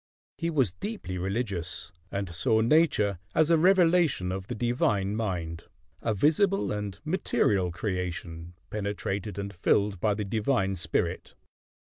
[0.39, 5.65] He was deeply religious, and saw Nature as a revelation of the divine mind;
[6.01, 11.35] a visible and material creation, penetrated and filled by the divine spirit.